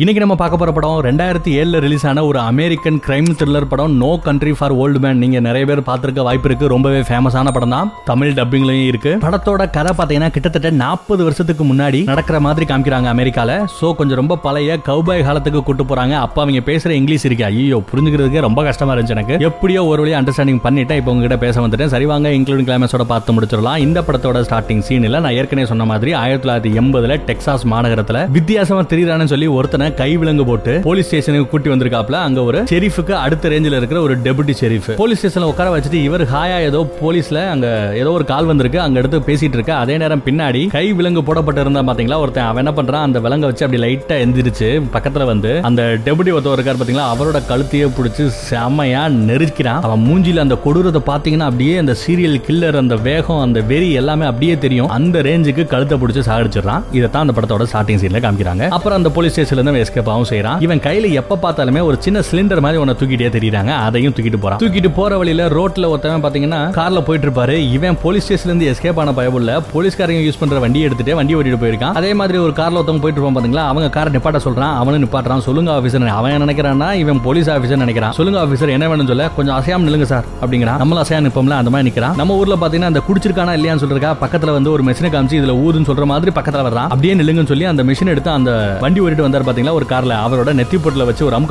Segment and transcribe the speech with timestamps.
[0.00, 4.08] இன்னைக்கு நம்ம பார்க்க போற படம் ரெண்டாயிரத்தி ஏழுல ரிலீஸ் ஆன ஒரு அமெரிக்கன் கிரைம் த்ரில்லர் படம் no
[4.24, 6.66] country for old men நீங்க நிறைய பேர் பார்த்துருக்க வாய்ப்பு இருக்கு.
[6.72, 7.90] ரொம்பவே ஃபேமஸான படம் தான்.
[8.08, 9.12] தமிழ் டப்பிங்லயும் இருக்கு.
[9.22, 13.56] படத்தோட கதை பார்த்தீங்கன்னா கிட்டத்தட்ட நாற்பது வருஷத்துக்கு முன்னாடி நடக்கிற மாதிரி காமிக்கிறாங்க அமெரிக்கால.
[13.76, 16.16] சோ கொஞ்சம் ரொம்ப பழைய கௌபாய் காலத்துக்கு கூட்டு போறாங்க.
[16.26, 17.46] அப்ப அவங்க பேசுற இங்கிலீஷ் இருக்கு.
[17.50, 19.38] ஐயோ புரிஞ்சுக்கிறதுக்கு ரொம்ப கஷ்டமா இருந்துச்சு எனக்கு.
[19.50, 21.00] எப்படியோ ஒரு வழியாக அண்டர்ஸ்டாண்டிங் பண்ணிட்டேன்.
[21.02, 21.92] இப்போ உங்ககிட்ட பேச வந்துட்டேன்.
[21.94, 23.78] சரி வாங்க இன்க்ளூடிங் கிளைமேஸோட பார்த்து முடிச்சிடலாம்.
[23.86, 29.32] இந்த படத்தோட ஸ்டார்டிங் சீனில் நான் ஏற்கனவே சொன்ன மாதிரி ஆயிரத்தி தொள்ளாயிரத்தி எண்பதுல டெக்சாஸ் மாநகரத்துல வித்தியாசமா தெரியுறான்னு
[29.34, 34.00] சொல்லி ஒருத்தனை கை விலங்கு போட்டு போலீஸ் ஸ்டேஷனுக்கு கூட்டி வந்திருக்காப்ல அங்க ஒரு ஷெரீஃபுக்கு அடுத்த ரேஞ்சில் இருக்கிற
[34.06, 34.90] ஒரு டெபுட்டி ஷெரீஃப்.
[35.02, 37.68] போலீஸ் ஸ்டேஷன்ல உட்கார வச்சுட்டு இவர் ஹாயா ஏதோ போலீஸ்ல அங்க
[38.02, 39.74] ஏதோ ஒரு கால் வந்திருக்கு அங்க எடுத்து பேசிட்டு இருக்க.
[39.84, 43.64] அதே நேரம் பின்னாடி கை விலங்கு போடப்பட்டு இருந்தா பாத்தீங்களா ஒருத்தன் அவன் என்ன பண்றான் அந்த விலங்க வச்சு
[43.66, 49.82] அப்படி லைட்டா எந்திரிச்சு பக்கத்துல வந்து அந்த டெபுட்டி ஒருத்தவர் இருக்காரு பாத்தீங்களா அவரோட கழுத்தையே பிடிச்சி செம்மையா நெருக்கிறான்.
[49.88, 54.56] அவன் மூஞ்சில அந்த கொடூரத்தை பாத்தீங்கன்னா அப்படியே அந்த சீரியல் கில்லர் அந்த வேகம் அந்த வெறி எல்லாமே அப்படியே
[54.64, 54.88] தெரியும்.
[54.98, 56.84] அந்த ரேஞ்சுக்கு கழுத்தை பிடிச்சி சாகடிச்சிடறான்.
[56.98, 58.68] இதைத்தான் அந்த படத்தோட ஸ்டார்டிங் சீன்ல காமிக்கிறாங்க.
[58.68, 62.60] அப்புறம் அந்த போலீஸ் ஸ்டேஷன்ல இருந்து எஸ்கேப் ஆகும் செய்யறான் இவன் கையில எப்ப பார்த்தாலுமே ஒரு சின்ன சிலிண்டர்
[62.60, 63.72] மாதிரி உன தூக்கிட்டே தெரியுறாங்க.
[63.88, 64.58] அதையும் தூக்கிட்டு போறான்.
[64.58, 67.54] தூக்கிட்டு போற வழியில ரோட்ல ஒருத்தவன் பாத்தீங்கன்னா கார்ல போயிட்டு இருப்பாரு.
[67.76, 71.92] இவன் போலீஸ் ஸ்டேஷன்ல இருந்து எஸ்கேப் ஆன பயபுள்ள போலீஸ்காரங்க யூஸ் பண்ற வண்டி எடுத்துட்டு வண்டி ஓட்டிட்டு போயிருக்கான்.
[71.92, 73.64] அதே மாதிரி ஒரு கார்ல ஒருத்தவங்க போயிட்டு இருப்பான் பாத்தீங்களா?
[73.66, 74.74] அவங்க காரை நிப்பாட்ட சொல்றான்.
[74.76, 75.38] அவனும் நிப்பாட்டுறான்.
[75.38, 78.10] சொல்லுங்க ஆபீசர் அவன் என்ன நினைக்கிறான்னா இவன் போலீஸ் ஆபீசர் நினைக்கிறான்.
[78.10, 79.30] சொல்லுங்க ஆபீசர் என்ன வேணும் சொல்ல?
[79.36, 80.80] கொஞ்சம் அசையாம நில்லுங்க சார் அப்படிங்கிறான்.
[80.82, 82.14] நம்மள அசையா நிப்போம்ல அந்த மாதிரி நிக்கிறான்.
[82.14, 86.04] நம்ம ஊர்ல பாத்தீங்கன்னா அந்த குடிச்சிருக்கானா இல்லையான்னு சொல்றா பக்கத்துல வந்து ஒரு மெஷினை காமிச்சு இதுல ஊதுன்னு சொல்ற
[86.04, 86.88] மாதிரி பக்கத்துல வர்றான்.
[86.94, 89.65] அப்படியே நில்லுங்கன்னு சொல்லி அந்த மிஷின் எடுத்து அந்த வண்டி ஓட்டிட்டு வந்தார் பாத்தீங்களா?
[89.72, 90.14] ஒரு கார்ல.
[90.26, 91.44] அவரோட நெத்தி பொட்டில வச்சு ஒரு அம்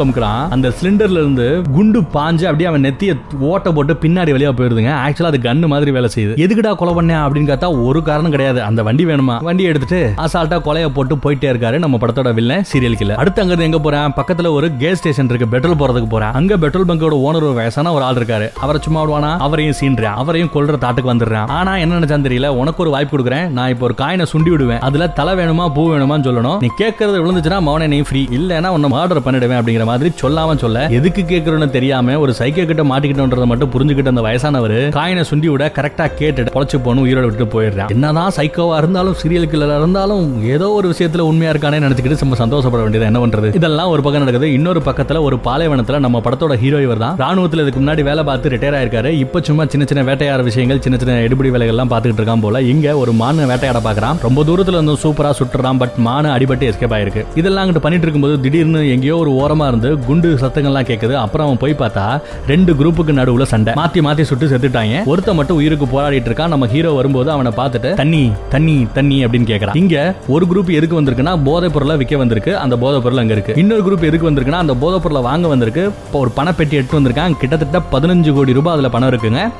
[0.49, 4.91] அந்த சிலிண்டர்ல இருந்து குண்டு பாஞ்சு அப்படியே அவன் நெத்திய ஓட்ட போட்டு பின்னாடி வழியா போயிருதுங்க.
[5.05, 6.33] ஆக்சுவலா அது கன்னு மாதிரி வேலை செய்யுது.
[6.45, 8.63] எதுக்குடா கொலை பண்ண அப்படின்னு பார்த்தா ஒரு காரணம் கிடையாது.
[8.63, 9.43] அந்த வண்டி வேணுமா?
[9.43, 13.79] வண்டி எடுத்துட்டு அசால்ட்டா கொலைய போட்டு போயிட்டே இருக்காரு நம்ம படத்தோட வில்ல சீரியல் கில்ல அடுத்து அங்க எங்க
[13.79, 13.99] போறேன்?
[13.99, 15.47] பக்கத்துல ஒரு கேஸ் ஸ்டேஷன் இருக்கு.
[15.47, 16.31] பெட்ரோல் போறதுக்கு போறேன்.
[16.31, 18.53] அங்க பெட்ரோல் பங்கோட ஓனர் ஒரு வயசான ஒரு ஆள் இருக்காரு.
[18.53, 19.37] அவரை சும்மா விடுவானா?
[19.37, 21.47] அவரையும் சீன்றேன் அவரையும் கொள்ற தாட்டுக்கு வந்துடுறான்.
[21.47, 22.47] ஆனா என்ன நினைச்சான்னு தெரியல.
[22.47, 23.47] உனக்கு ஒரு வாய்ப்பு கொடுக்குறேன்.
[23.47, 24.79] நான் இப்போ ஒரு காயினை சுண்டி விடுவேன்.
[24.79, 25.73] அதுல தலை வேணுமா?
[25.73, 26.57] பூ வேணுமான்னு சொல்லணும்.
[26.59, 31.21] நீ கேட்கறது விழுந்துச்சுன்னா மௌனை நீ ஃப்ரீ இல்லைன்னா உன்னை ஆர்டர் பண்ணிடுவேன் அப்படிங்கிற மாதிரி சொல்லாம சொல்ல எதுக்கு
[31.31, 36.53] கேட்கறோன்னு தெரியாம ஒரு சைக்கோ கிட்ட மாட்டிக்கிட்டோன்றதை மட்டும் புரிஞ்சுக்கிட்ட அந்த வயசானவர் காயினை சுண்டி விட கரெக்டா கேட்டுட்டு
[36.55, 37.91] பொழைச்சு போகணும் உயிரோட விட்டு போயிடுறான்.
[37.95, 40.25] என்னதான் சைக்கோவா இருந்தாலும் சீரியல் கில்லர் இருந்தாலும்
[40.55, 43.49] ஏதோ ஒரு விஷயத்துல உண்மையா இருக்கானே நினைச்சுக்கிட்டு நம்ம சந்தோஷப்பட வேண்டியது என்ன பண்றது?
[43.59, 44.47] இதெல்லாம் ஒரு பக்கம் நடக்குது.
[44.53, 47.15] இன்னொரு பக்கத்துல ஒரு பாலைவனத்துல நம்ம படத்தோட ஹீரோ இவர் தான்.
[47.23, 49.11] ராணுவத்துல இதுக்கு முன்னாடி வேலை பார்த்து ரிட்டையர் ஆயிருக்காரு.
[49.23, 52.61] இப்ப சும்மா சின்ன சின்ன வேட்டையாட விஷயங்கள் சின்ன சின்ன எடுபடி வேலைகள் எல்லாம் பார்த்துக்கிட்டு இருக்கான் போல.
[52.73, 57.23] இங்க ஒரு மானு வேட்டையாட பாக்குறான் ரொம்ப தூரத்துல இருந்து சூப்பரா சுட்டுறான் பட் மானு அடிபட்டு எஸ்கேப் ஆயிருக்கு.
[57.41, 61.79] இதெல்லாம் அங்கிட்டு பண்ணிட்டு இருக்கும்போது திடீர்னு எங்கேயோ ஒரு ஓரமா இருந்து குண்டு சத்தங்கள்லாம் கேட்குது அப்புறம் அவன் போய்
[61.79, 63.73] பார்த்தா ரெண்டு குரூப்புக்கு நடுவுல சண்டை.
[63.73, 64.95] மாத்தி மாத்தி சுட்டு செத்துட்டாங்க.
[65.13, 66.47] ஒருத்த மட்டும் உயிருக்கு போராடிட்டு இருக்கான்.
[66.47, 71.43] நம்ம ஹீரோ வரும்போது அவனை பார்த்துட்டு தண்ணி தண்ணி தண்ணி அப்படின்னு கேட்கறான் இங்க ஒரு குரூப் எதுக்கு வந்திருக்குன்னா
[71.43, 72.57] போதைப் பொருளை விற்க வந்திருக்கு.
[72.57, 73.53] அந்த போதைப் பொருள் அங்க இருக்கு.
[73.55, 75.85] இன்னொரு குரூப் எதுக்கு வந்திருக்குன்னா அந்த போதைப் பொருளை வாங்க வந்திருக்கு.
[75.85, 77.37] இப்போ ஒரு பணப்பெட்டி எடுத்து வந்திருக்கான்.
[77.39, 79.51] கிட்டத்தட்ட பதினஞ்சு கோடி ரூபாய் அதுல பணம் இருக்குங்க.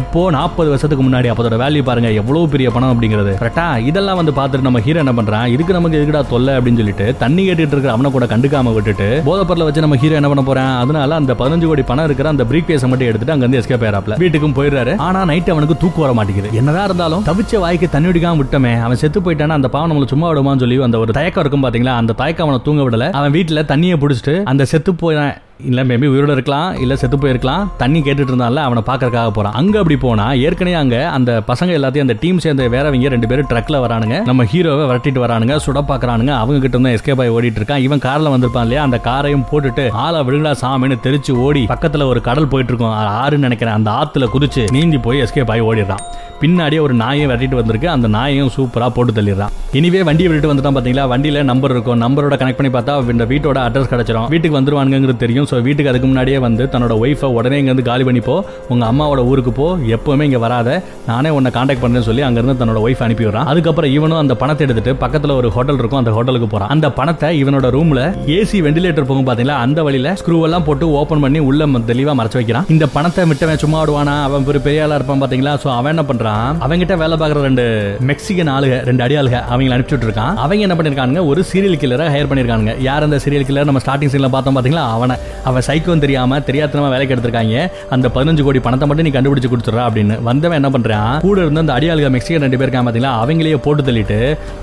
[0.00, 3.32] எப்போ நாற்பது வருஷத்துக்கு முன்னாடி அப்போதோட வேல்யூ பாருங்க எவ்வளவு பெரிய பணம் அப்படிங்கிறது.
[3.40, 5.46] கரெக்டா இதெல்லாம் வந்து பார்த்துட்டு நம்ம ஹீரோ என்ன பண்றான்?
[5.54, 9.84] இதுக்கு நமக்கு எதுக்குடா தொல்லை அப்படின்னு சொல்லிட்டு தண்ணி கேட்டுட்டு இருக்கிற அவனை கூட கண்டுக்காம விட்டுட்டு போதப்பரில் வச்சு
[9.84, 10.70] நம்ம ஹீரோ என்ன பண்ண போறேன்?
[10.82, 14.16] அதனால அந்த பதினஞ்சு கோடி பணம் இருக்கிற அந்த பிரீக் பேஸை மட்டும் எடுத்துட்டு அங்க இருந்து எஸ்கேப் ஆயிராப்ல.
[14.22, 14.94] வீட்டுக்கும் போயிடுறாரு.
[15.08, 16.56] ஆனா நைட் அவனுக்கு தூக்கு வர மாட்டேங்குது.
[16.60, 20.64] என்னதான் இருந்தாலும் தவிச்ச வாய்க்கு தண்ணி அடிக்காம விட்டமே அவன் செத்து போயிட்டானா அந்த பாவம் நம்மள சும்மா விடுமான்னு
[20.66, 21.96] சொல்லி அந்த ஒரு தயக்கம் இருக்கும் பாத்தீங்களா?
[22.02, 23.10] அந்த தயக்கம் அவனை தூங்க விடல.
[23.20, 25.20] அவன் வீட்டுல தண்ணியை பிடிச்சிட்டு அந்த செத்து போய்
[25.68, 27.64] இல்லை மேபி உயிரோட இருக்கலாம் இல்லை செத்து போயிருக்கலாம்.
[27.82, 32.16] தண்ணி கேட்டுட்டு இருந்தால அவனை பார்க்கறக்காக போகிறான் அங்கே அப்படி போனால் ஏற்கனவே அங்கே அந்த பசங்க எல்லாத்தையும் அந்த
[32.22, 34.16] டீம் சேர்ந்த வேறவங்க ரெண்டு பேரும் ட்ரக்கில் வரானுங்க.
[34.30, 37.84] நம்ம ஹீரோவை விரட்டிட்டு வரானுங்க சுட பார்க்குறானுங்க அவங்க கிட்ட இருந்தால் எஸ்கேப் ஆகி ஓடிட்டு இருக்கான்.
[37.86, 38.82] இவன் காரில் வந்திருப்பான் இல்லையா?
[38.82, 43.74] அந்த காரையும் போட்டுட்டு ஆளை விழுங்கடா சாமின்னு தெரிச்சு ஓடி பக்கத்தில் ஒரு கடல் போயிட்டு இருக்கும் ஆறுன்னு நினைக்கிறேன்.
[43.74, 46.04] அந்த ஆற்றுல குதிச்சு நீந்தி போய் எஸ்கேப் ஆகி ஓடிடுறான்.
[46.42, 47.88] பின்னாடியே ஒரு நாயை விரட்டிட்டு வந்திருக்கு.
[47.88, 49.52] அந்த நாயையும் சூப்பராக போட்டு தள்ளிடுறான்.
[49.72, 52.00] இனிவே வண்டியை விட்டுட்டு வந்துட்டான் பார்த்தீங்களா வண்டியில் நம்பர் இருக்கும்.
[52.04, 54.28] நம்பரோட கனெக்ட் பண்ணி பார்த்தா இந்த வீட்டோட அட்ரஸ் கிடச்சிரும்.
[54.28, 55.50] வீட்டுக்கு வந்துருவானுங்கிறது தெரியும்.
[55.52, 59.76] ஸோ வீட்டுக்கு அதுக்கு முன்னாடியே வந்து தன்னோட ஒய்ஃபை உடனே இங்கேருந்து காலி பண்ணி போ அம்மாவோட ஊருக்கு போ.
[59.76, 60.82] எப்போவுமே இங்கே வராத.
[61.06, 63.44] நானே உன்னை காண்டாக்ட் பண்ணுறேன்னு சொல்லி அங்கேருந்து தன்னோட ஒய்ஃப் அனுப்பி விடுறான்.
[63.44, 65.98] அதுக்கப்புறம் இவனும் அந்த பணத்தை எடுத்துட்டு பக்கத்தில் ஒரு ஹோட்டல் இருக்கும்.
[65.98, 68.02] அந்த ஹோட்டலுக்கு போகிறான் அந்த பணத்தை இவனோட ரூமில்
[68.36, 72.64] ஏசி வெண்டிலேட்டர் போகும் பார்த்தீங்களா அந்த வழியில் ஸ்க்ரூ எல்லாம் போட்டு ஓப்பன் பண்ணி உள்ள ம- மறைச்சு வைக்கிறான்.
[72.68, 74.22] இந்த பணத்தை விட்டவன் சும்மா ஆடுவானா?
[74.22, 77.64] அவன் ஒரு பெரிய ஆளாக இருப்பான் பார்த்தீங்களா ஸோ அவன் என்ன பண்ணுறான் அவங்ககிட்ட வேலை பார்க்குற ரெண்டு
[78.00, 81.26] மெக்சிகன் ஆளுக ரெண்டு அடியாளுக அவங்களை அனுப்பிச்சுட்டு இருக்கான் அவங்க என்ன பண்ணிருக்கானுங்க?
[81.26, 85.16] ஒரு சீரியல் கில்லரை ஹையர் பண்ணியிருக்கானுங்க யார் அந்த சீரியல் கில்லர் நம்ம ஸ்டார்டிங் சீனில் பார்த்தோம் பார்த்தீங்களா அவனை.
[85.50, 87.56] அவன் சைக்கோன்னு தெரியாம தெரியாதனமா வேலைக்கு எடுத்திருக்காங்க.
[87.94, 90.16] அந்த பதினஞ்சு கோடி பணத்தை மட்டும் நீ கண்டுபிடிச்சு கொடுத்துறா அப்படின்னு.
[90.28, 93.14] வந்தவன் என்ன பண்றான் கூட இருந்து அந்த அடியாளுக மெக்சிகன் ரெண்டு பேர் இருக்கான் பாத்தீங்களா?
[93.22, 94.18] அவங்களையே போட்டு தள்ளிட்டு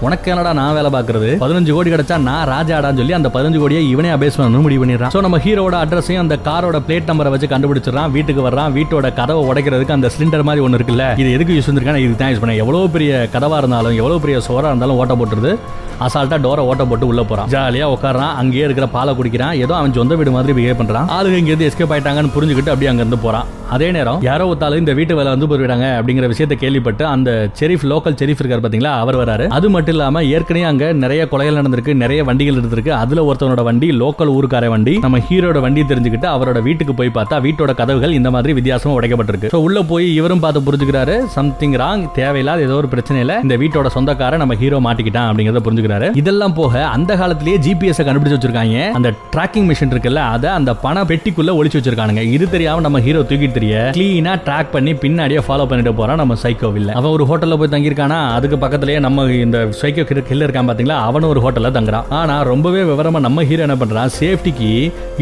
[0.07, 1.31] உனக்கு என்னடா நான் வேலை பார்க்குறது?
[1.43, 5.13] பதினஞ்சு கோடி கிடைச்சா நான் ராஜாடான்னு சொல்லி அந்த பதினஞ்சு கோடியை இவனே அபேஸ் பண்ணணும் முடிவு பண்ணிடுறான்.
[5.15, 8.11] ஸோ நம்ம ஹீரோட அட்ரஸையும் அந்த காரோட பிளேட் நம்பரை வச்சு கண்டுபிடிச்சிடறான்.
[8.17, 8.71] வீட்டுக்கு வர்றான்.
[8.77, 11.05] வீட்டோட கதவை உடைக்கிறதுக்கு அந்த சிலிண்டர் மாதிரி ஒன்று இருக்குல்ல.
[11.23, 14.71] இது எதுக்கு யூஸ் பண்ணிருக்கான இது தான் யூஸ் பண்ணேன் எவ்வளோ பெரிய கதவா இருந்தாலும் எவ்வளோ பெரிய சோறா
[14.73, 15.53] இருந்தாலும் ஓட்ட போட்டுருது.
[16.05, 17.49] அசால்ட்டா டோரை ஓட்ட போட்டு உள்ள போறான்.
[17.55, 19.55] ஜாலியா உட்காரான் அங்கேயே இருக்கிற பாலை குடிக்கிறான்.
[19.63, 21.07] ஏதோ அவன் சொந்த வீடு மாதிரி பிஹேவ் பண்றான்.
[21.17, 23.47] ஆளுங்க இங்க இருந்து எஸ்கேப் ஆயிட்டாங்கன்னு புரிஞ்சுக்கிட்டு அப்படியே அங்க இருந்து போறான்.
[23.75, 27.29] அதே நேரம் யாரோ ஒருத்தாலும் இந்த வீட்டு வேலை வந்து போயிடுறாங்க அப்படிங்கிற விஷயத்த கேள்விப்பட்டு அந்த
[27.59, 29.45] செரிஃப் லோக்கல் செரிஃப் இருக்காரு பாத்தீங்களா அவர் வராரு.
[29.57, 34.31] அது மட்டும் இல்லாம ஏற்கனவே அங்க நிறைய கொலைகள் நடந்திருக்கு நிறைய வண்டிகள் இருந்திருக்கு அதுல ஒருத்தவனோட வண்டி லோக்கல்
[34.37, 38.95] ஊருக்கார வண்டி நம்ம ஹீரோட வண்டி தெரிஞ்சுக்கிட்டு அவரோட வீட்டுக்கு போய் பார்த்தா வீட்டோட கதவுகள் இந்த மாதிரி வித்தியாசமா
[38.99, 39.53] உடைக்கப்பட்டிருக்கு.
[39.67, 44.37] உள்ள போய் இவரும் பார்த்து புரிஞ்சுக்கிறாரு சம்திங் ராங் தேவையில்லாத ஏதோ ஒரு பிரச்சனை இல்ல இந்த வீட்டோட சொந்தக்கார
[44.37, 45.87] நம்ம ஹீரோ மாட்டிக்கிட்டான் அப்படிங்கறத புரிஞ்சுக்கிறாரு.
[46.21, 48.77] இதெல்லாம் போக அந்த காலத்திலேயே ஜிபிஎஸ் கண்டுபிடிச்சு வச்சிருக்காங்க.
[48.99, 52.23] அந்த டிராக்கிங் மிஷின் இருக்குல்ல அதை அந்த பண பெட்டிக்குள்ள ஒழிச்சு வச்சிருக்கானுங்க.
[52.35, 56.71] இது தெரியாம நம்ம ஹீரோ தூக்கிட்டு தெரிய கிளீனா ட்ராக் பண்ணி பின்னாடியே ஃபாலோ பண்ணிட்டு போறான் நம்ம சைக்கோ
[56.81, 58.19] இல்ல அவன் ஒரு ஹோட்டல்ல போய் தங்கியிருக்கானா?
[58.37, 60.97] அதுக்கு பக்கத்துலயே நம்ம இந்த சைக்கோ கில்லர் இருக்கான் பாத்தீங்களா?
[61.09, 62.07] அவனும் ஒரு ஹோட்டல்ல தங்குறான்.
[62.19, 64.11] ஆனா ரொம்பவே விவரமா நம்ம ஹீரோ என்ன பண்றான்?
[64.19, 64.71] சேஃப்டிக்கு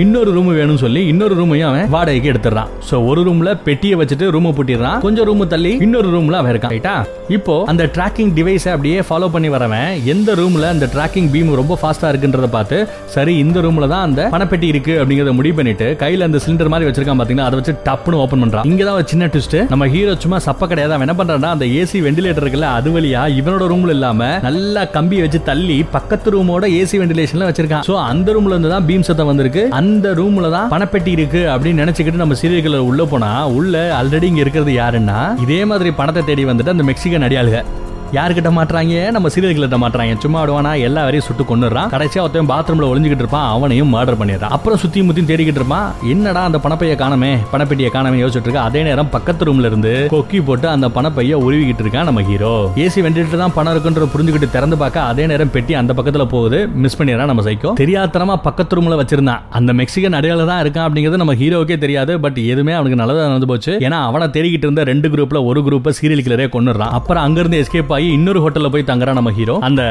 [0.04, 4.50] இன்னொரு ரூம் வேணும்னு சொல்லி இன்னொரு ரூமையும் அவன் வாடகைக்கு எடுத்துறான் சோ ஒரு ரூம்ல பெட்டியை வச்சுட்டு ரூம்
[4.58, 5.00] பூட்டிடுறான்.
[5.06, 6.74] கொஞ்சம் ரூம் தள்ளி இன்னொரு ரூம்ல அவன் இருக்கான்.
[6.76, 6.96] ரைட்டா
[7.38, 11.74] இப்போ அந்த டிராக்கிங் டிவைஸ் அப்படியே ஃபாலோ பண்ணி வரவன் எந்த ரூம் ரூம்ல அந்த டிராக்கிங் பீம் ரொம்ப
[11.80, 12.78] ஃபாஸ்டா இருக்குன்றத பார்த்து
[13.16, 17.20] சரி இந்த ரூம்ல தான் அந்த பணப்பெட்டி இருக்கு அப்படிங்கறத முடிவு பண்ணிட்டு கையில அந்த சிலிண்டர் மாதிரி வச்சிருக்கான்
[17.22, 18.66] பாத்தீங்கன்னா அதை வச்சு டப்புன்னு ஓபன் பண்றான்.
[18.72, 20.94] இங்க தான் ஒரு சின்ன ட்விஸ்ட் நம்ம ஹீரோ சும்மா சப்ப கிடையாது.
[20.96, 25.42] அவன் என்ன பண்றான்னா அந்த ஏசி வெண்டிலேட்டர் இருக்குல்ல அது வழியா இவனோட ரூம்ல இல்லாம நல்லா கம்பி வச்சு
[25.52, 27.86] தள்ளி பக்கத்து ரூமோட ஏசி வெண்டிலேஷன்ல வச்சிருக்கான்.
[27.90, 29.66] சோ அந்த ரூம்ல இருந்து தான் பீம் சத்தம் வந்திருக்கு.
[29.82, 34.74] அந்த ரூம்ல தான் பணப்பெட்டி இருக்கு அப்படின்னு நினைச்சுக்கிட்டு நம்ம சீரியல் உள்ள போனா உள்ள ஆல்ரெடி இங்க இருக்கிறது
[34.82, 37.60] யாருன்னா இதே மாதிரி பணத்தை தேடி வந்துட்டு அந்த மெக்சிகன் அடியாளுக
[38.16, 39.12] யாருக்கிட்ட மாட்டுறாங்க?
[39.12, 40.14] நம்ம சீரியல்கிட்ட மாட்டுறாங்க.
[40.18, 43.48] சும்மா விடுவானா எல்லா வரையும் சுட்டு கொண்டுறான் கடைசியா ஒருத்தன் பாத்ரூம்ல ஒளிஞ்சுக்கிட்டு இருப்பான்.
[43.56, 44.54] அவனையும் மர்டர் பண்ணிடுறான்.
[44.58, 45.88] அப்புறம் சுத்தி முத்தி தேடிக்கிட்டு இருப்பான்.
[46.14, 47.32] என்னடா அந்த பணப்பைய காணமே?
[47.54, 48.64] பணப்பெட்டியை காணமே யோசிச்சுட்டு இருக்கா.
[48.70, 53.42] அதே நேரம் பக்கத்து ரூம்ல இருந்து கொக்கி போட்டு அந்த பணப்பைய உருவிக்கிட்டு இருக்கான் நம்ம ஹீரோ ஏசி வெண்டிட்டு
[53.44, 56.68] தான் பணம் இருக்குன்ற புரிஞ்சுக்கிட்டு திறந்து பார்க்க அதே நேரம் பெட்டி அந்த பக்கத்துல போகுது.
[56.86, 59.44] மிஸ் பண்ணிடுறான் நம்ம சைக்கோ தெரியாதனமா பக்கத்து ரூம்ல வச்சிருந்தான்.
[59.60, 62.20] அந்த மெக்சிகன் அடையாள தான் இருக்கான் அப்படிங்கிறது நம்ம ஹீரோக்கே தெரியாது.
[62.20, 63.74] பட் எதுவுமே அவனுக்கு நல்லதா நடந்து போச்சு.
[63.88, 68.10] ஏன்னா அவனை தேடிக்கிட்டு இருந்த ரெண்டு குரூப்ல ஒரு குரூப்பை சீரியல் கிளரே கொண்டுறான் அப்புறம் அங்கிருந்து எஸ்கேப் ஆகி
[68.18, 69.84] இன்னொரு ஹோட்டல்ல போய் தங்குறான் நம்ம ஹீரோ அந்த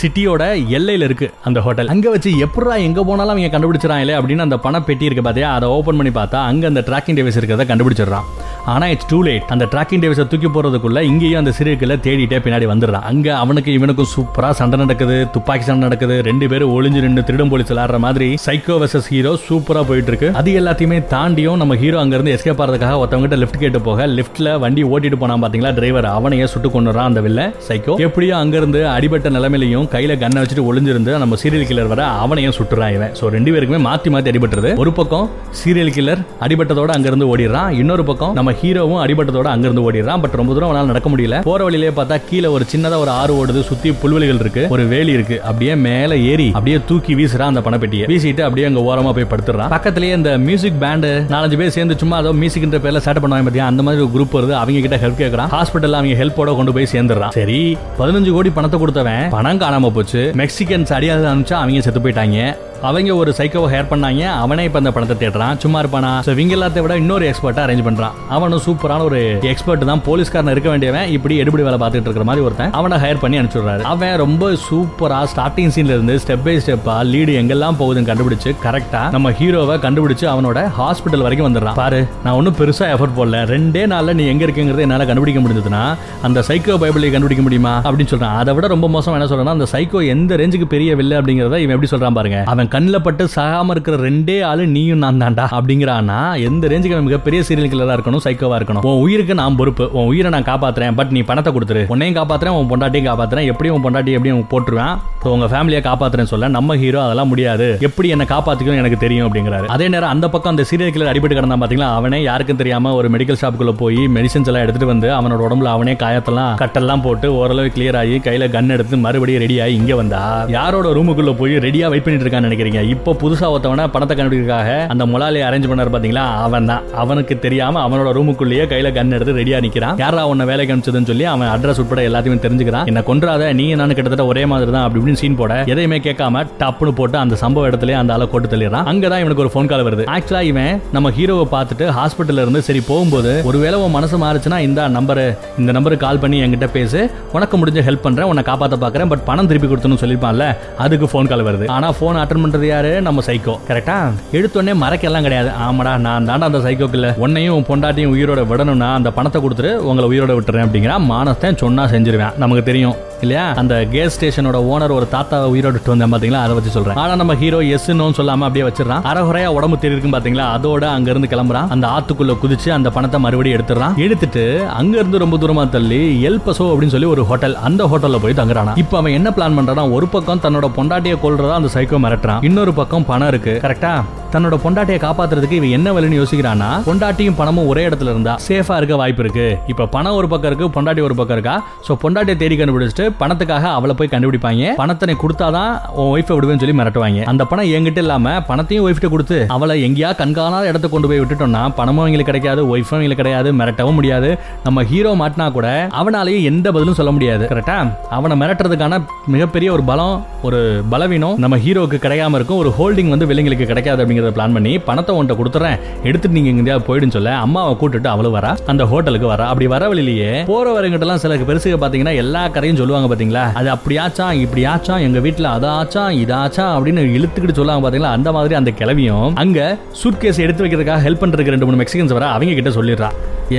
[0.00, 0.42] சிட்டியோட
[0.78, 5.04] எல்லையில இருக்கு அந்த ஹோட்டல் அங்க வச்சு எப்படா எங்க போனாலும் அவங்க கண்டுபிடிச்சிடறாங்களே அப்படின்னு அந்த பண பெட்டி
[5.04, 5.48] இருக்கு பாத்தியா?
[5.56, 8.26] அதை ஓபன் பண்ணி பார்த்தா அங்க அந்த ட்ராக்கிங் டிவைஸ் இருக்கிறத கண்டுபிடிச்சிடுறான்.
[8.72, 13.06] ஆனா இட்ஸ் டூ லேட் அந்த ட்ராக்கிங் டிவைஸை தூக்கி போறதுக்குள்ள இங்கேயும் அந்த சிறுக்கில் தேடிட்டே பின்னாடி வந்துடுறான்
[13.10, 16.22] அங்க அவனுக்கு இவனுக்கும் சூப்பரா சண்டை நடக்குது துப்பாக்கி சண்டை நடக்குது.
[16.22, 20.60] ரெண்டு பேரும் ஒளிஞ்சு நின்று திருடும் போலீஸ் விளாடுற மாதிரி சைக்கோ வெர்சஸ் ஹீரோ சூப்பரா போயிட்டு இருக்கு அது
[20.60, 25.16] எல்லாத்தையுமே தாண்டியும் நம்ம ஹீரோ அங்க இருந்து எஸ்கேப் ஆறதுக்காக ஒருத்தவங்க லிஃப்ட் கேட்டு போக லிஃப்ட்ல வண்டி ஓட்டிட்டு
[25.16, 27.51] போனா பாத்தீங்களா டிரைவர் அவனையே சுட்டு கொண்டுறான் அந்த வில்ல.
[27.68, 32.94] சைக்கோ எப்படியோ அங்கிருந்து அடிபட்ட நிலைமையிலையும் கையில கண்ணை வச்சுட்டு ஒளிஞ்சிருந்து நம்ம சீரியல் கில்லர் வர அவனையும் சுட்டுறான்
[32.94, 33.12] இவன்.
[33.20, 35.30] சோ ரெண்டு பேருக்குமே மாத்தி மாத்தி அடிபட்டுறது ஒரு பக்கம்
[35.62, 37.70] சீரியல் கில்லர் அடிபட்டதோட அங்கிருந்து ஓடிடுறான்.
[37.70, 40.20] இன்னொரு பக்கம் நம்ம ஹீரோவும் அடிபட்டதோட அங்கிருந்து ஓடிடுறான்.
[40.20, 41.42] பட் ரொம்ப தூரம் அவனால நடக்க முடியல.
[41.42, 43.62] போற வழியிலே பார்த்தா கீழே ஒரு சின்னதா ஒரு ஆறு ஓடுது.
[43.62, 44.66] சுத்தி புல்வெளிகள் இருக்கு.
[44.70, 45.42] ஒரு வேலி இருக்கு.
[45.42, 48.06] அப்படியே மேல ஏறி அப்படியே தூக்கி வீசுறான் அந்த பணப்பெட்டியை.
[48.12, 49.70] வீசிட்டு அப்படியே அங்க ஓரமா போய் படுத்துறான்.
[49.76, 53.66] பக்கத்துலயே இந்த மியூசிக் பேண்டு நாலஞ்சு பேர் சேர்ந்து சும்மா அதோ மியூசிக்ன்ற பேர்ல சேட்டை பண்ணுவாங்க பாத்தியா?
[53.66, 54.54] அந்த மாதிரி ஒரு குரூப் வருது.
[54.62, 57.32] அவங்க கிட்ட ஹெல்ப் கேட்கறான் ஹாஸ்பிட்டல் அவங்க ஹெல்ப்போட கொண்டு போய் சேர்ந்துடுறான்.
[57.42, 57.60] சரி
[57.98, 60.20] பதினஞ்சு கோடி பணத்தை கொடுத்தவன் பணம் காணாம போச்சு.
[60.40, 62.38] மெக்சிகன்ஸ் அடியாத அனுப்பிச்சா அவங்க செத்து போயிட்டாங்க.
[62.88, 64.22] அவங்க ஒரு சைக்கோவை ஹேர் பண்ணாங்க.
[64.44, 65.58] அவனே இப்ப அந்த பணத்தை தேடுறான்.
[65.64, 66.10] சும்மா இருப்பானா?
[66.26, 68.14] ஸோ இவங்க எல்லாத்தையும் விட இன்னொரு எக்ஸ்பர்ட்டா அரேஞ்ச் பண்றான்.
[68.36, 69.20] அவனும் சூப்பரான ஒரு
[69.50, 70.02] எக்ஸ்பர்ட் தான்.
[70.06, 71.06] போலீஸ்காரன் இருக்க வேண்டியவன்.
[71.16, 73.82] இப்படி எடுபடி வேலை பார்த்துட்டு இருக்கிற மாதிரி ஒருத்தன் அவனை ஹையர் பண்ணி அனுப்பிச்சுடுறாரு.
[73.92, 79.32] அவன் ரொம்ப சூப்பரா ஸ்டார்டிங் சீன்ல இருந்து ஸ்டெப் பை ஸ்டெப்பா லீடு எங்கெல்லாம் போகுதுன்னு கண்டுபிடிச்சு கரெக்டா நம்ம
[79.40, 81.78] ஹீரோவை கண்டுபிடிச்சு அவனோட ஹாஸ்பிட்டல் வரைக்கும் வந்துடுறான்.
[81.82, 83.44] பாரு நான் ஒன்னும் பெருசா எஃபர்ட் போடல.
[83.54, 85.84] ரெண்டே நாள்ல நீ எங்க இருக்குங்கிறத என்னால கண்டுபிடிக்க முடிஞ்சதுன்னா
[86.28, 87.74] அந்த சைக்கோ பைபிளை கண்டுபிடிக்க முடியுமா?
[87.86, 88.36] அப்படின்னு சொல்றான்.
[88.42, 91.92] அதை விட ரொம்ப மோசம் என்ன சொல்றான் அந்த சைக்கோ எந்த ரேஞ்சுக்கு பெரிய வில்லை அப்படிங்கறத இவன் எப்படி
[91.94, 92.40] சொல்றான் பாருங்க.
[92.54, 97.40] அவன் கண்ணில் பட்டு சாகாம இருக்கிற ரெண்டே ஆளு நீயும் நான் தான்டா அப்படிங்கிறானா எந்த ரேஞ்சுக்கு நம்ம மிகப்பெரிய
[97.48, 98.84] சீரியல் கிளரா இருக்கணும் சைக்கோவா இருக்கணும்?
[98.90, 99.84] உன் உயிருக்கு நான் பொறுப்பு.
[99.96, 101.82] உன் உயிரை நான் காப்பாத்துறேன் பட் நீ பணத்தை கொடுத்துரு.
[101.94, 103.48] உன்னையும் காப்பாத்துறேன் உன் பொண்டாட்டியும் காப்பாத்துறேன்.
[103.52, 104.94] எப்படியும் உன் பொண்டாட்டி எப்படியும் போட்டுருவேன்.
[105.32, 107.66] உங்க ஃபேமிலியை காப்பாத்துறேன்னு சொல்ல நம்ம ஹீரோ அதெல்லாம் முடியாது.
[107.88, 109.68] எப்படி என்ன காப்பாத்திக்கணும் எனக்கு தெரியும் அப்படிங்கிறாரு.
[109.76, 111.90] அதே நேரம் அந்த பக்கம் அந்த சீரியல் கிளர் அடிபட்டு கிடந்தா பாத்தீங்களா?
[111.98, 116.56] அவனே யாருக்கும் தெரியாம ஒரு மெடிக்கல் ஷாப்புக்குள்ள போய் மெடிசன்ஸ் எல்லாம் எடுத்துட்டு வந்து அவனோட உடம்புல அவனே காயத்தெல்லாம்
[116.62, 120.24] கட்டெல்லாம் போட்டு ஓரளவு கிளியர் ஆகி கையில கன் எடுத்து மறுபடியும் ரெடி ஆகி இங்க வந்தா.
[120.58, 122.82] யாரோட ரூமுக்குள்ள போய் ரெடியா வெயிட் பண்ணிட்டு இருக்கான்னு நினைக்கிறீங்க?
[122.94, 126.24] இப்போ புதுசா ஒருத்தவன பணத்தை கண்டுபிடிக்காக அந்த முலாலி அரேஞ்ச் பண்ணார் பாத்தீங்களா?
[126.46, 126.82] அவன் தான்.
[127.02, 129.96] அவனுக்கு தெரியாம அவனோட ரூமுக்குள்ளேயே கையில கன் எடுத்து ரெடியா நிக்கிறான்.
[130.04, 132.86] யாரா உன்னை வேலை காமிச்சதுன்னு சொல்லி அவன் அட்ரஸ் உட்பட எல்லாத்தையும் தெரிஞ்சுக்கிறான்.
[132.90, 136.94] என்ன கொன்றாத நீ என்னன்னு கிட்டத்தட்ட ஒரே மாதிரி தான் அப்படி இப்படின்னு சீன் போட எதையுமே கேட்காம டப்புன்னு
[137.00, 138.86] போட்டு அந்த சம்பவ இடத்துல அந்த ஆளை கொண்டு தள்ளிடுறான்.
[138.92, 140.06] அங்கதான் இவனுக்கு ஒரு ஃபோன் கால் வருது.
[140.16, 145.22] ஆக்சுவலா இவன் நம்ம ஹீரோவை பார்த்துட்டு ஹாஸ்பிட்டல்ல இருந்து சரி போகும்போது ஒருவேளை உன் மனசு மாறுச்சுன்னா இந்த நம்பர்
[145.62, 147.00] இந்த நம்பருக்கு கால் பண்ணி என்கிட்ட பேசு.
[147.36, 149.10] உனக்கு முடிஞ்ச ஹெல்ப் பண்றேன் உன்னை காப்பாத்த பாக்குறேன்.
[149.12, 150.46] பட் பணம் திருப்பி கொடுத்தணும் சொல்லிருப்பான்ல
[150.84, 151.66] அதுக்கு ஃபோன் கால் வருது.
[151.76, 152.90] ஆனா ஃபோன் அட்டன் பண்றது யாரு?
[153.06, 153.96] நம்ம சைக்கோ கரெக்டா
[154.38, 154.72] எடுத்தோடனே
[155.08, 155.50] எல்லாம் கிடையாது.
[155.66, 160.06] ஆமாடா நான் தாண்டா அந்த சைக்கோக்கு இல்ல உன்னையும் உன் பொண்டாட்டியும் உயிரோட விடணும்னா அந்த பணத்தை கொடுத்துட்டு உங்களை
[160.12, 162.36] உயிரோட விட்டுறேன் அப்படிங்கிற மானஸ்தான் சொன்னா செஞ்சிருவேன்.
[162.42, 162.96] நமக்கு தெரியும்.
[163.24, 163.52] இல்லையா?
[163.60, 166.42] அந்த கேஸ் ஸ்டேஷனோட ஓனர் ஒரு தாத்தா உயிரோடு விட்டு வந்தேன் பாத்தீங்களா?
[166.44, 166.96] அதை வச்சு சொல்றேன்.
[166.96, 169.02] ஆனா நம்ம ஹீரோ எஸ் சொல்லாம அப்படியே வச்சிடறான்.
[169.10, 170.46] அறகுறையா உடம்பு தெரி பாத்தீங்களா?
[170.56, 171.68] அதோட அங்க இருந்து கிளம்புறான்.
[171.68, 176.94] அந்த ஆத்துக்குள்ள குதிச்சு அந்த பணத்தை மறுபடியும் எடுத்துறான் எடுத்துட்டு அங்க இருந்து ரொம்ப தூரமா தள்ளி எல்பசோ அப்படின்னு
[176.94, 180.68] சொல்லி ஒரு ஹோட்டல் அந்த ஹோட்டல்ல போய் தங்குறானா இப்போ அவன் என்ன பிளான் பண்றான் ஒரு பக்கம் தன்னோட
[180.78, 182.42] பொண்டாட்டியை கொள்றதா அந்த சைக்கோ மிரட்டுறான்.
[182.42, 183.60] இன்னொரு பக்கம் பணம் இருக்கு.
[183.62, 183.92] கரெக்டா
[184.34, 189.22] தன்னோட பொண்டாட்டியை காப்பாத்துறதுக்கு இவன் என்ன வழின்னு யோசிக்கிறான்னா பொண்டாட்டியும் பணமும் ஒரே இடத்துல இருந்தா சேஃபா இருக்க வாய்ப்பு
[189.24, 189.58] இருக்கு.
[189.66, 191.56] இப்ப பணம் ஒரு பக்கம் இருக்கு பொண்டாட்டி ஒரு பக்கம் இருக்கா?
[191.88, 194.72] சோ பொண்டாட்டியை தேடி கண்டுபிடிச்சிட்டு பணத்துக்காக அவளை போய் கண்டுபிடிப்பாங்க.
[194.80, 197.20] பணத்தை கொடுத்தாதான் உன் ஒய்ஃபை விடுவேன்னு சொல்லி மிரட்டுவாங்க.
[197.32, 202.06] அந்த பணம் என்கிட்ட இல்லாம பணத்தையும் ஒய்ஃப்ட்ட கொடுத்து அவளை எங்கேயா கண்காணாத இடத்த கொண்டு போய் விட்டுட்டோம்னா பணமும்
[202.08, 204.30] எங்களுக்கு கிடைக்காது ஒய்ஃபும் எங்களுக்கு கிடையாது மிரட்டவும் முடியாது.
[204.66, 205.68] நம்ம ஹீரோ மாட்டினா கூட
[206.00, 207.44] அவனாலேயும் எந்த பதிலும் சொல்ல முடியாது.
[207.52, 207.76] கரெக்டா
[208.18, 209.00] அவனை மிரட்டுறதுக்கான
[209.34, 210.16] மிகப்பெரிய ஒரு பலம்
[210.48, 210.60] ஒரு
[210.92, 212.60] பலவீனம் நம்ம ஹீரோக்கு கிடைக்காம இருக்கும்.
[212.62, 215.76] ஒரு ஹோல்டிங் வந்து விலங்குகளுக்கு கிடைக்காது அப்படிங்கறத பிளான் பண்ணி பணத்தை உன்ட்ட கொடுத்துறேன்.
[216.08, 218.52] எடுத்துட்டு நீங்க எங்கேயாவது போயிடுன்னு சொல்ல அம்மாவை கூட்டிட்டு அவளும் வரா.
[218.72, 219.46] அந்த ஹோட்டலுக்கு வரா.
[219.52, 222.91] அப்படி வர வழியிலேயே போறவர்கிட்ட எல்லாம் சில பெருசுக பாத்தீங்கன்னா எல்லா கதையும் சொல்லுவாங்க.
[222.92, 223.52] பாத்தீங்களா?
[223.52, 228.10] அது அப்படியாச்சா இப்படியாச்சா எங்க வீட்டுல அதாச்சா இதாச்சா அப்படின்னு இழுத்துக்கிட்டு சொல்லுவாங்க பாத்தீங்களா?
[228.10, 232.54] அந்த மாதிரி அந்த கிளவியும் அங்க சூட்கேஸ் எடுத்து வைக்கிறதுக்காக ஹெல்ப் பண்றதுக்கு ரெண்டு மூணு மெக்சிகன்ஸ் வர அவங்க
[232.54, 233.10] கிட்ட சொல்லிடுறா.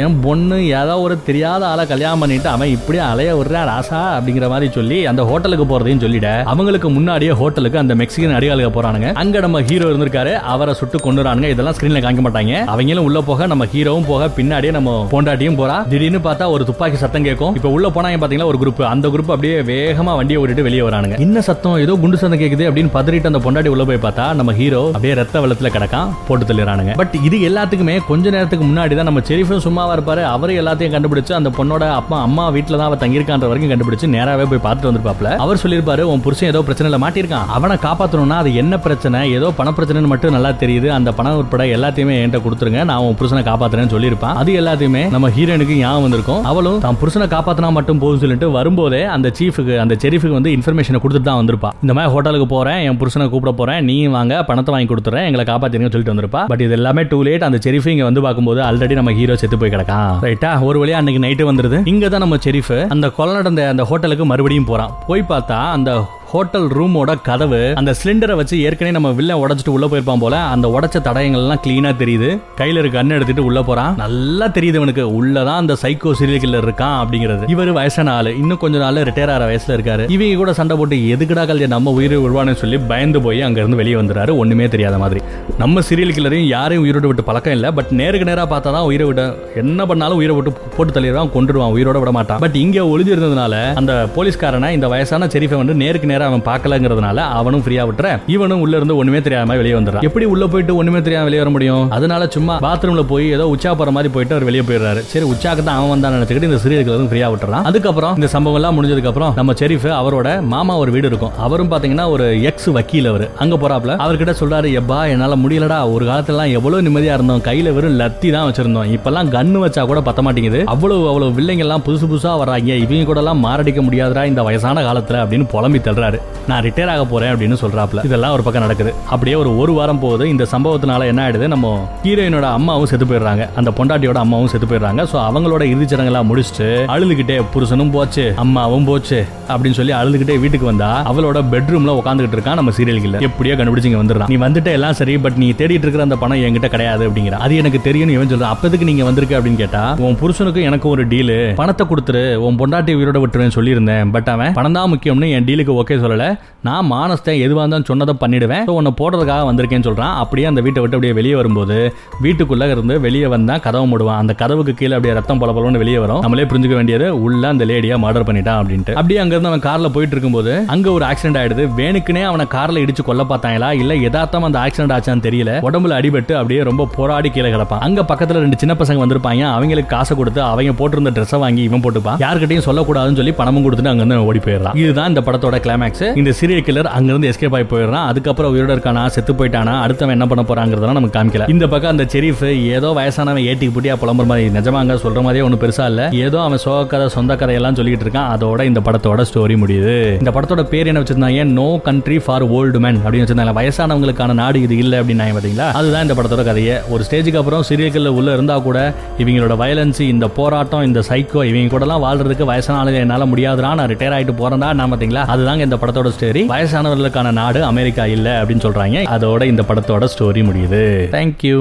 [0.01, 4.67] என் பொண்ணு ஏதோ ஒரு தெரியாத ஆளை கல்யாணம் பண்ணிட்டு அவன் இப்படியே அலைய விடுறா ராசா அப்படிங்கிற மாதிரி
[4.77, 9.09] சொல்லி அந்த ஹோட்டலுக்கு போறதையும் சொல்லிட அவங்களுக்கு முன்னாடியே ஹோட்டலுக்கு அந்த மெக்சிகன் அடியாளுக போறானுங்க.
[9.21, 12.53] அங்க நம்ம ஹீரோ இருந்திருக்காரு அவரை சுட்டு கொண்டுறானுங்க இதெல்லாம் ஸ்கிரீன்ல காமிக்க மாட்டாங்க.
[12.73, 15.77] அவங்களும் உள்ள போக நம்ம ஹீரோவும் போக பின்னாடியே நம்ம பொண்டாட்டியும் போறா.
[15.93, 17.55] திடீர்னு பார்த்தா ஒரு துப்பாக்கி சத்தம் கேட்கும்.
[17.59, 21.19] இப்ப உள்ள போனாங்க பாத்தீங்களா ஒரு குரூப் அந்த குரூப் அப்படியே வேகமா வண்டியை ஓட்டிட்டு வெளியே வரானுங்க.
[21.27, 21.77] இன்ன சத்தம்?
[21.85, 25.45] ஏதோ குண்டு சத்தம் கேக்குது அப்படின்னு பதறிட்டு அந்த பொண்டாட்டி உள்ள போய் பார்த்தா நம்ம ஹீரோ அப்படியே ரத்த
[25.45, 26.93] வெள்ளத்துல கிடக்கான் போட்டு தள்ளிடுறானுங்க.
[27.01, 30.21] பட் இது எல்லாத்துக்குமே கொஞ்ச நேரத்துக்கு முன்னாடி தான் நம்ம செரிஃபும் சும்மா சும்மாவா இருப்பார்.
[30.33, 34.61] அவரு எல்லாத்தையும் கண்டுபிடிச்சு அந்த பொண்ணோட அப்பா அம்மா வீட்டில் தான் அவ தங்கியிருக்கான்ற வரைக்கும் கண்டுபிடிச்சு நேராகவே போய்
[34.65, 37.47] பார்த்துட்டு வந்திருப்பாப்ல அவர் சொல்லியிருப்பாரு உன் புருஷன் ஏதோ பிரச்சனையில் மாட்டியிருக்கான்.
[37.55, 39.19] அவனை காப்பாற்றணும்னா அது என்ன பிரச்சனை?
[39.37, 40.87] ஏதோ பண பிரச்சனைன்னு மட்டும் நல்லா தெரியுது.
[40.97, 42.81] அந்த பணம் உட்பட எல்லாத்தையுமே என்கிட்ட கொடுத்துருங்க.
[42.91, 44.37] நான் உன் புருஷனை காப்பாத்துறேன்னு சொல்லியிருப்பான்.
[44.43, 46.41] அது எல்லாத்தையுமே நம்ம ஹீரோனுக்கு ஞாபகம் வந்திருக்கும்.
[46.51, 51.29] அவளும் தான் புருஷனை காப்பாத்தினா மட்டும் போதும் சொல்லிட்டு வரும்போதே அந்த சீஃபுக்கு அந்த செரிஃபுக்கு வந்து இன்ஃபர்மேஷனை கொடுத்துட்டு
[51.31, 51.71] தான் வந்திருப்பா.
[51.85, 53.81] இந்த மாதிரி ஹோட்டலுக்கு போறேன் என் புருஷனை கூப்பிட போறேன்.
[53.91, 55.27] நீ வாங்க பணத்தை வாங்கி கொடுத்துறேன்.
[55.31, 56.43] எங்களை காப்பாத்திருங்கன்னு சொல்லிட்டு வந்திருப்பா.
[56.53, 59.72] பட் இது எல்லாமே டூ லேட் அந்த செரிஃபு இங்க வந்து பார்க்கும்போது ஆல்ரெடி நம்ம ஹீரோ செத்து போய்
[59.75, 61.79] கிடக்கான் ரைட்டா ஒரு வழியா அன்னைக்கு நைட்டு வந்துருது.
[61.93, 64.93] இங்க தான் நம்ம செரிஃப் அந்த கொலை நடந்த அந்த ஹோட்டலுக்கு மறுபடியும் போறான்.
[65.07, 65.91] போய் பார்த்தா அந்த
[66.33, 70.97] ஹோட்டல் ரூமோட கதவு அந்த சிலிண்டரை வச்சு ஏற்கனவே நம்ம வில்ல உடச்சிட்டு உள்ள போயிருப்பான் போல அந்த உடச்ச
[71.07, 72.29] தடயங்கள் எல்லாம் கிளீனா தெரியுது.
[72.59, 73.91] கையில இருக்க கண்ணு எடுத்துட்டு உள்ள போறான்.
[73.95, 75.03] நல்லா தெரியுது இவனுக்கு.
[75.17, 77.49] உள்ளதான் அந்த சைக்கோ சீரியல் கில்லர் இருக்கான் அப்படிங்கிறது.
[77.53, 78.31] இவர் வயசான ஆளு.
[78.37, 80.05] இன்னும் கொஞ்ச நாள் ரிட்டையர் ஆகிற வயசுல இருக்காரு.
[80.15, 83.97] இவங்க கூட சண்டை போட்டு எதுக்குடா கல்யாணம் நம்ம உயிரை விடுவான்னு சொல்லி பயந்து போய் அங்க இருந்து வெளியே
[84.01, 85.21] வந்துறாரு ஒண்ணுமே தெரியாத மாதிரி.
[85.57, 87.71] நம்ம சீரியல் கில்லரையும் யாரையும் உயிரோட விட்டு பழக்கம் இல்ல.
[87.79, 89.27] பட் நேருக்கு நேரா பார்த்தா தான் உயிரை விட
[89.63, 92.43] என்ன பண்ணாலும் உயிரை விட்டு போட்டு தள்ளிடுவான் கொண்டுடுவான் உயிரோட விட மாட்டான்.
[92.47, 97.63] பட் இங்க ஒளிஞ்சு இருந்ததுனால அந்த போலீஸ்காரனை இந்த வயசான செரிஃபை வந்து நேருக்கு நேரா அவன் பார்க்கலங்கிறதுனால அவனும்
[97.65, 100.05] ஃப்ரீயா விட்டுற இவனும் உள்ள இருந்து ஒண்ணுமே தெரியாம வெளியே வந்துடுறான்.
[100.09, 101.85] எப்படி உள்ள போயிட்டு ஒண்ணுமே தெரியாம வெளியே வர முடியும்?
[101.97, 105.01] அதனால சும்மா பாத்ரூம்ல போய் ஏதோ உச்சா போற மாதிரி போயிட்டு அவர் வெளியே போயிடுறாரு.
[105.13, 107.65] சரி உச்சாக்கு தான் அவன் வந்தான் நினைச்சுக்கிட்டு இந்த சிறியர்களும் ஃப்ரீயா விட்டுறான்.
[107.71, 111.33] அதுக்கப்புறம் இந்த சம்பவம் எல்லாம் முடிஞ்சதுக்கு அப்புறம் நம்ம செரிஃப் அவரோட மாமா ஒரு வீடு இருக்கும்.
[111.47, 113.25] அவரும் பாத்தீங்கன்னா ஒரு எக்ஸ் வக்கீல் அவர்.
[113.43, 115.79] அங்க போறாப்ல அவர்கிட்ட சொல்றாரு எப்பா என்னால முடியலடா.
[115.95, 117.43] ஒரு காலத்துல எவ்வளவு நிம்மதியா இருந்தோம்.
[117.49, 118.89] கையில வெறும் லத்தி தான் வச்சிருந்தோம்.
[118.95, 120.61] இப்பெல்லாம் கண்ணு வச்சா கூட பத்த மாட்டேங்குது.
[120.73, 122.71] அவ்வளவு அவ்வளவு வில்லைங்க எல்லாம் புதுசு புதுசா வர்றாங்க.
[122.85, 126.12] இவங்க கூட எல்லாம் மாரடிக்க முடியாதுடா இந்த வயசான காலத்துல அப்படின்னு புலம்பி தள்ளுறாரு.
[126.49, 128.03] நான் ரிட்டையர் ஆக போறேன் அப்படின்னு சொல்றாப்ல.
[128.09, 128.91] இதெல்லாம் ஒரு பக்கம் நடக்குது.
[129.13, 130.25] அப்படியே ஒரு ஒரு வாரம் போகுது.
[130.33, 131.47] இந்த சம்பவத்தினால என்ன ஆயிடுது?
[131.53, 131.67] நம்ம
[132.05, 133.43] ஹீரோயினோட அம்மாவும் செத்து போயிடுறாங்க.
[133.61, 135.03] அந்த பொண்டாட்டியோட அம்மாவும் செத்து போயிடுறாங்க.
[135.11, 139.19] ஸோ அவங்களோட இறுதி சடங்கெல்லாம் முடிச்சுட்டு அழுதுகிட்டே புருஷனும் போச்சு அம்மாவும் போச்சு
[139.51, 144.01] அப்படின்னு சொல்லி அழுதுகிட்டே வீட்டுக்கு வந்தா அவளோட பெட்ரூம்ல உட்காந்துக்கிட்டு இருக்கான் நம்ம சீரியல் கில்லர் எப்படியோ கண்டுபிடிச்சு இங்க
[144.01, 144.31] வந்துடுறான்.
[144.33, 147.37] நீ வந்துட்டு எல்லாம் சரி பட் நீ தேடிட்டு இருக்கிற அந்த பணம் என்கிட்ட கிடையாது அப்படிங்கிற.
[147.45, 148.53] அது எனக்கு தெரியும் இவன் சொல்றான்.
[148.55, 152.23] அப்பதுக்கு நீங்க வந்திருக்க அப்படின்னு கேட்டா உன் புருஷனுக்கு எனக்கு ஒரு டீலு பணத்தை கொடுத்துரு.
[152.47, 154.11] உன் பொண்டாட்டி உயிரோட விட்டுருவேன் சொல்லியிருந்தேன்.
[154.15, 156.25] பட் அவன் பணம் தான் முக்கியம்னு என் டீலுக்கு ஓகே சொல்லல.
[156.67, 158.63] நான் மானஸ்தேன் எதுவாக இருந்தாலும் சொன்னதை பண்ணிடுவேன்.
[158.67, 160.13] ஸோ உன்னை போடுறதுக்காக வந்திருக்கேன்னு சொல்றான்.
[160.21, 161.77] அப்படியே அந்த வீட்டை விட்டு அப்படியே வெளியே வரும்போது
[162.25, 164.19] வீட்டுக்குள்ள இருந்து வெளியே வந்தா கதவை மூடுவான்.
[164.23, 166.21] அந்த கதவுக்கு கீழே அப்படியே ரத்தம் பல பலன்னு வெளியே வரும்.
[166.25, 168.95] நம்மளே புரிஞ்சுக்க வேண்டியது உள்ள அந்த லேடியா மர்டர் பண்ணிட்டான் அப்படின்ட்டு.
[168.99, 171.65] அப்படியே அங்க இருந்து அவன் கார்ல போயிட்டு இருக்கும்போது அங்க ஒரு ஆக்சிடென்ட் ஆயிடுது.
[171.79, 173.71] வேணுக்குனே அவனை கார்ல இடிச்சு கொல்ல பார்த்தாங்களா?
[173.81, 175.53] இல்லை எதார்த்தம் அந்த ஆக்சிடென்ட் ஆச்சான்னு தெரியல.
[175.69, 177.83] உடம்புல அடிபட்டு அப்படியே ரொம்ப போராடி கீழே கிடப்பான்.
[177.87, 179.43] அங்க பக்கத்துல ரெண்டு சின்ன பசங்க வந்திருப்பாங்க.
[179.57, 182.19] அவங்களுக்கு காசை கொடுத்து அவங்க போட்டிருந்த ட்ரெஸ்ஸை வாங்கி இவன் போட்டுப்பான்.
[182.25, 184.75] யார்கிட்டயும் சொல்லக்கூடாதுன்னு சொல்லி பணமும் கொடுத்துட்டு அங்க இருந்து ஓடி போயிடுறான்.
[184.83, 185.82] இதுதான் இந்த படத்தோட கிளைமேக்ஸ்
[186.15, 188.05] இந்த சீரியல் கில்லர் அங்க இருந்து எஸ்கேப் ஆகி போயிடுறான்.
[188.05, 189.05] அதுக்கப்புறம் உயிரோட இருக்கானா?
[189.05, 189.73] செத்து போயிட்டானா?
[189.85, 191.49] அடுத்தவன் என்ன பண்ண போறாங்கிறதெல்லாம் நமக்கு காமிக்கல.
[191.49, 195.85] இந்த பக்கம் அந்த செரீஃப் ஏதோ வயசானவன் ஏட்டிக்கு புட்டியா புலம்புற மாதிரி நிஜமாங்க சொல்ற மாதிரியே ஒன்றும் பெருசா
[195.85, 196.09] இல்ல.
[196.09, 198.29] ஏதோ அவன் சோக கதை சொந்த கதையெல்லாம் சொல்லிட்டு இருக்கான்.
[198.35, 200.17] அதோட இந்த படத்தோட ஸ்டோரி முடியுது.
[200.19, 203.53] இந்த படத்தோட பேர் என்ன வச்சிருந்தாங்க no country for old men அப்படின்னு வச்சிருந்தாங்க.
[203.59, 205.71] வயசானவங்களுக்கான நாடு இது இல்ல அப்படின்னு பாத்தீங்களா?
[205.71, 206.77] அதுதான் இந்த படத்தோட கதையே.
[206.89, 211.85] ஒரு ஸ்டேஜுக்கு அப்புறம் சீரியல்கள்ல உள்ள இருந்தா கூட இவங்களோட வயலன்ஸ் இந்த போராட்டம் இந்த சைக்கோ இவங்க கூட
[211.85, 215.23] எல்லாம் வாழ்றதுக்கு வயசான ஆளுங்க என்னால முடியாதுடா நான் ரிட்டையர் ஆயிட்டு போறேன்டா நான் பாத்தீங்களா?
[215.33, 218.97] அதுதாங்க இந்த படத்தோட ஸ்டோரி வயசானவர்களுக்கான நாடு அமெரிக்கா இல்ல அப்படின்னு சொல்றாங்க.
[219.15, 220.81] அதோட இந்த படத்தோட ஸ்டோரி முடியுது.
[221.15, 221.51] தேங்க்யூ